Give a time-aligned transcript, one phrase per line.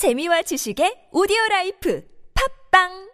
[0.00, 2.00] 재미와 지식의 오디오 라이프.
[2.32, 3.09] 팟빵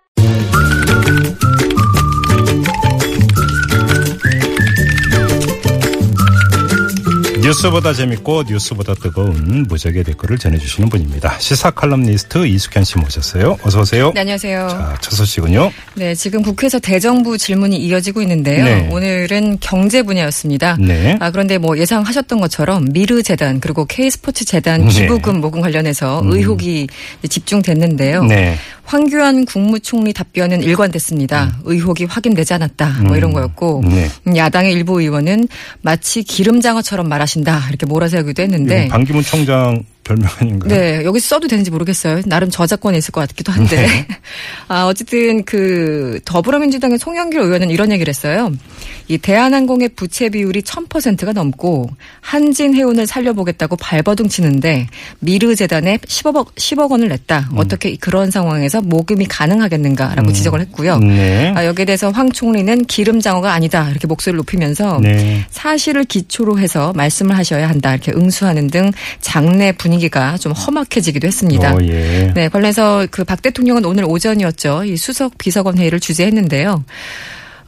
[7.47, 11.39] 뉴스보다 재밌고 뉴스보다 뜨거운 무적의 댓글을 전해주시는 분입니다.
[11.39, 13.57] 시사 칼럼니스트 이숙현 씨 모셨어요.
[13.63, 14.11] 어서 오세요.
[14.15, 14.69] 네, 안녕하세요.
[14.69, 15.71] 자, 첫 소식은요.
[15.95, 18.65] 네, 지금 국회에서 대정부 질문이 이어지고 있는데요.
[18.65, 18.89] 네.
[18.91, 20.77] 오늘은 경제 분야였습니다.
[20.81, 21.17] 네.
[21.21, 24.89] 아, 그런데 뭐 예상하셨던 것처럼 미르 재단 그리고 K스포츠 재단 네.
[24.89, 26.89] 기부금 모금 관련해서 의혹이
[27.21, 28.25] 이제 집중됐는데요.
[28.25, 28.59] 네.
[28.87, 31.59] 황교안 국무총리 답변은 일관됐습니다.
[31.65, 33.03] 의혹이 확인되지 않았다.
[33.03, 33.89] 뭐 이런 거였고 음.
[33.89, 34.09] 네.
[34.29, 35.49] 음, 야당의 일부 의원은
[35.83, 37.69] 마치 기름장어처럼 말하 신다.
[37.69, 40.69] 이렇게 몰아세우기도 했는데 이건 반기문 총장 별명 아닌가요?
[40.69, 42.23] 네, 여기 써도 되는지 모르겠어요.
[42.27, 43.77] 나름 저작권이 있을 것 같기도 한데.
[43.77, 44.07] 네.
[44.69, 48.53] 아, 어쨌든 그 더불어민주당의 송영길 의원은 이런 얘기를 했어요.
[49.09, 54.89] 이 대한항공의 부채 비율이 1000%가 넘고 한진해운을 살려보겠다고 발버둥 치는데
[55.21, 57.51] 미르 재단에 10억 10억 원을 냈다.
[57.53, 57.59] 음.
[57.59, 60.99] 어떻게 그런 상황에서 모금이 가능하겠는가라고 지적을 했고요.
[60.99, 61.53] 네.
[61.57, 63.89] 아, 여기에 대해서 황 총리는 기름장어가 아니다.
[63.91, 65.45] 이렇게 목소리를 높이면서 네.
[65.51, 67.93] 사실을 기초로 해서 말씀을 하셔야 한다.
[67.93, 71.75] 이렇게 응수하는 등 장내 분위 기가 좀 험악해지기도 했습니다.
[71.75, 72.33] 어, 예.
[72.35, 74.85] 네, 관련해서 그 박 대통령은 오늘 오전이었죠.
[74.85, 76.85] 이 수석 비서관 회의를 주재했는데요.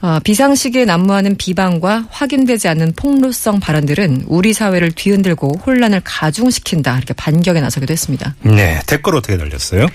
[0.00, 6.96] 어, 비상시기에 난무하는 비방과 확인되지 않는 폭로성 발언들은 우리 사회를 뒤흔들고 혼란을 가중시킨다.
[6.98, 8.36] 이렇게 반격에 나서기도 했습니다.
[8.42, 8.80] 네.
[8.86, 9.86] 댓글 어떻게 달렸어요?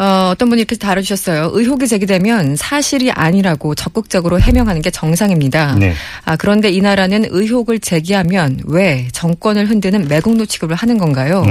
[0.00, 1.50] 어, 어떤 분이 이렇게 다뤄주셨어요.
[1.52, 5.74] 의혹이 제기되면 사실이 아니라고 적극적으로 해명하는 게 정상입니다.
[5.78, 5.92] 네.
[6.24, 11.42] 아, 그런데 이 나라는 의혹을 제기하면 왜 정권을 흔드는 매국노 취급을 하는 건가요?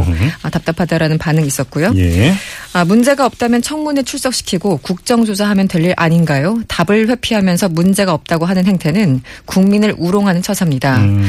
[0.42, 1.94] 아, 답답하다라는 반응이 있었고요.
[1.98, 2.34] 예.
[2.74, 6.62] 아, 문제가 없다면 청문회 출석시키고 국정조사하면 될 일 아닌가요?
[6.68, 10.98] 답을 회피하면서 문제가 없다고 하는 행태는 국민을 우롱하는 처사입니다.
[10.98, 11.24] 음.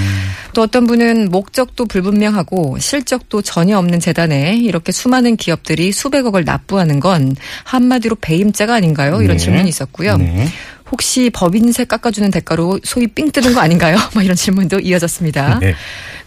[0.53, 7.37] 또 어떤 분은 목적도 불분명하고 실적도 전혀 없는 재단에 이렇게 수많은 기업들이 수백억을 납부하는 건
[7.65, 9.23] 한마디로 배임죄가 아닌가요?
[9.23, 9.43] 이런 네.
[9.43, 10.17] 질문이 있었고요.
[10.17, 10.49] 네.
[10.91, 13.97] 혹시 법인세 깎아주는 대가로 소위 삥 뜨는 거 아닌가요?
[14.13, 15.61] 뭐 이런 질문도 이어졌습니다.
[15.61, 15.75] 네.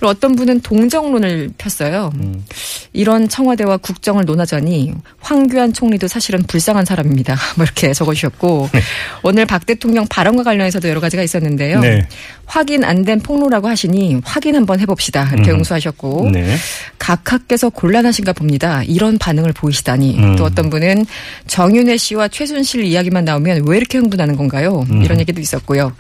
[0.04, 2.12] 그리고 어떤 분은 동정론을 폈어요.
[2.16, 2.44] 음.
[2.92, 7.38] 이런 청와대와 국정을 논하자니 황교안 총리도 사실은 불쌍한 사람입니다.
[7.56, 8.70] 뭐 이렇게 적어주셨고
[9.24, 11.80] 오늘 박 대통령 발언과 관련해서도 여러 가지가 있었는데요.
[11.80, 12.06] 네.
[12.46, 15.30] 확인 안 된 폭로라고 하시니 확인 한번 해봅시다.
[15.34, 15.58] 이렇게 음.
[15.58, 16.56] 응수하셨고 네.
[17.00, 18.82] 각하께서 곤란하신가 봅니다.
[18.84, 20.18] 이런 반응을 보이시다니.
[20.18, 20.36] 음.
[20.38, 21.06] 또 어떤 분은
[21.48, 24.86] 정윤회 씨와 최순실 이야기만 나오면 왜 이렇게 흥분하는 건가요?
[24.90, 25.04] 음.
[25.04, 25.92] 이런 얘기도 있었고요.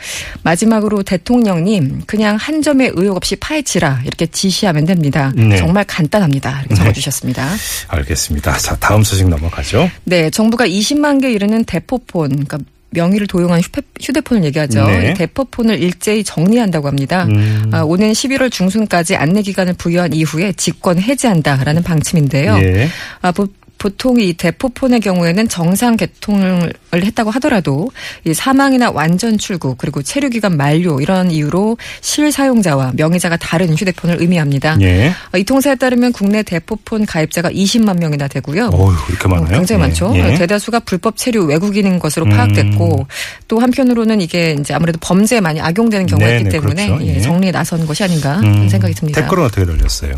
[0.43, 5.31] 마지막으로 대통령님 그냥 한 점의 의혹 없이 파헤치라 이렇게 지시하면 됩니다.
[5.35, 5.57] 네.
[5.57, 6.59] 정말 간단합니다.
[6.61, 7.47] 이렇게 적어주셨습니다.
[7.87, 8.57] 알겠습니다.
[8.57, 9.89] 자, 다음 소식 넘어가죠.
[10.05, 12.57] 네, 정부가 20만 개 이르는 대포폰, 그러니까
[12.91, 14.85] 명의를 도용한 휴대- 휴대폰을 얘기하죠.
[14.85, 15.11] 네.
[15.11, 17.25] 이 대포폰을 일제히 정리한다고 합니다.
[17.25, 17.69] 음.
[17.71, 22.55] 아, 오는 11월 중순까지 안내 기간을 부여한 이후에 직권 해제한다라는 방침인데요.
[22.61, 22.87] 예.
[23.21, 23.47] 아, 보,
[23.83, 27.91] 보통 이 대포폰의 경우에는 정상 개통을 했다고 하더라도
[28.23, 34.77] 이 사망이나 완전 출구 그리고 체류 기간 만료 이런 이유로 실사용자와 명의자가 다른 휴대폰을 의미합니다.
[34.79, 35.11] 예.
[35.33, 38.69] 아, 이 통사에 따르면 국내 대포폰 가입자가 20만 명이나 되고요.
[38.71, 39.47] 어휴, 이렇게 많아요?
[39.47, 39.87] 어, 굉장히 예.
[39.87, 40.13] 많죠.
[40.15, 40.35] 예.
[40.35, 42.29] 대다수가 불법 체류 외국인인 것으로 음.
[42.29, 43.05] 파악됐고
[43.49, 47.05] 또 한편으로는 이게 이제 아무래도 범죄에 많이 악용되는 경우가 네네, 있기 때문에 그렇죠.
[47.05, 47.19] 예, 예.
[47.19, 48.69] 정리에 나선 것이 아닌가 음.
[48.69, 49.19] 생각이 듭니다.
[49.19, 50.13] 댓글은 어떻게 달렸어요?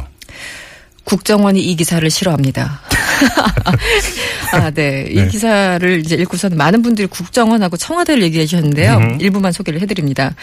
[1.06, 2.82] 국정원이 이 기사를 싫어합니다.
[4.54, 5.08] 아, 네.
[5.10, 5.28] 이 네.
[5.28, 8.98] 기사를 이제 읽고서는 많은 분들이 국정원하고 청와대를 얘기해 주셨는데요.
[8.98, 9.18] 음.
[9.20, 10.34] 일부만 소개를 해드립니다.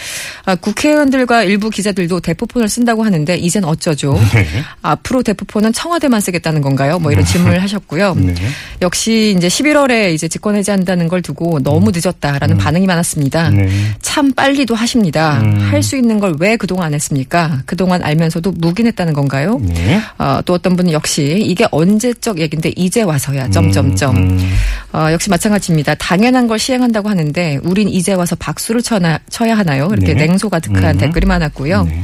[0.44, 4.18] 아, 국회의원들과 일부 기자들도 대포폰을 쓴다고 하는데 이젠 어쩌죠?
[4.34, 4.46] 네.
[4.82, 6.98] 앞으로 대포폰은 청와대만 쓰겠다는 건가요?
[6.98, 8.14] 뭐 이런 질문을 하셨고요.
[8.20, 8.34] 네.
[8.82, 13.50] 역시 이제 11월에 이제 직권 해제한다는 걸 두고 너무 늦었다라는 반응이 많았습니다.
[13.50, 13.68] 네.
[14.00, 15.40] 참 빨리도 하십니다.
[15.40, 15.60] 음.
[15.70, 17.62] 할수 있는 걸 왜 그동안 안 했습니까?
[17.66, 19.60] 그동안 알면서도 묵인했다는 건가요?
[19.62, 20.00] 네.
[20.18, 24.16] 어, 또 어떤 분은 역시 이게 언제적 얘 기인데 이제 와서야 점점점.
[24.16, 24.54] 음.
[24.92, 25.94] 어, 역시 마찬가지입니다.
[25.96, 29.88] 당연한 걸 시행한다고 하는데 우린 이제 와서 박수를 쳐나, 쳐야 하나요?
[29.92, 30.26] 이렇게 네.
[30.26, 30.98] 냉소 가득한 음.
[30.98, 31.84] 댓글이 많았고요.
[31.84, 32.02] 네.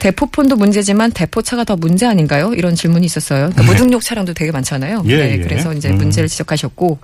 [0.00, 2.52] 대포폰도 문제지만 대포차가 더 문제 아닌가요?
[2.54, 3.50] 이런 질문이 있었어요.
[3.50, 5.02] 그러니까 무등록 차량도 되게 많잖아요.
[5.02, 5.12] 네.
[5.12, 5.38] 예, 네, 예.
[5.38, 5.98] 그래서 이제 음.
[5.98, 6.98] 문제를 지적하셨고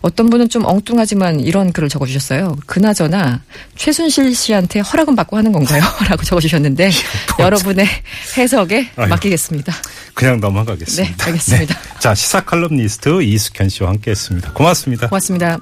[0.00, 2.56] 어떤 분은 좀 엉뚱하지만 이런 글을 적어주셨어요.
[2.66, 3.42] 그나저나
[3.76, 5.82] 최순실 씨한테 허락은 받고 하는 건가요?
[6.08, 6.90] 라고 적어주셨는데
[7.38, 7.86] 여러분의
[8.38, 9.08] 해석에 아유.
[9.08, 9.74] 맡기겠습니다.
[10.14, 11.16] 그냥 넘어가겠습니다.
[11.16, 11.78] 네, 알겠습니다.
[11.98, 14.52] 자, 시사 칼럼니스트 이숙현 씨와 함께 했습니다.
[14.52, 15.08] 고맙습니다.
[15.08, 15.58] 고맙습니다.